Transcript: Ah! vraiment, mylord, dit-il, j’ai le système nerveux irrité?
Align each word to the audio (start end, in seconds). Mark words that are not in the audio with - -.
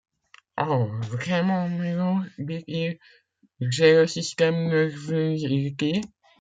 Ah! 0.57 0.87
vraiment, 1.11 1.69
mylord, 1.69 2.23
dit-il, 2.39 2.97
j’ai 3.59 3.93
le 3.93 4.07
système 4.07 4.67
nerveux 4.67 5.35
irrité? 5.37 6.01